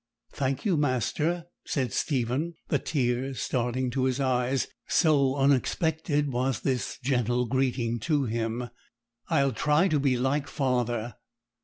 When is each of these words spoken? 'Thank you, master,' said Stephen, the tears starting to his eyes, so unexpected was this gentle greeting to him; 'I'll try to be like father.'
'Thank 0.33 0.65
you, 0.65 0.77
master,' 0.77 1.45
said 1.63 1.93
Stephen, 1.93 2.55
the 2.69 2.79
tears 2.79 3.39
starting 3.39 3.91
to 3.91 4.05
his 4.05 4.19
eyes, 4.19 4.67
so 4.87 5.35
unexpected 5.35 6.33
was 6.33 6.61
this 6.61 6.97
gentle 7.03 7.45
greeting 7.45 7.99
to 7.99 8.23
him; 8.23 8.71
'I'll 9.29 9.53
try 9.53 9.87
to 9.89 9.99
be 9.99 10.17
like 10.17 10.47
father.' 10.47 11.13